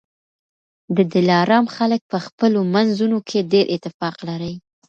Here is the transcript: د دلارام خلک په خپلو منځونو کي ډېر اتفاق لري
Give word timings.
د 0.95 0.97
دلارام 1.13 1.65
خلک 1.75 2.01
په 2.11 2.17
خپلو 2.25 2.59
منځونو 2.73 3.17
کي 3.29 3.39
ډېر 3.51 3.65
اتفاق 3.75 4.15
لري 4.29 4.53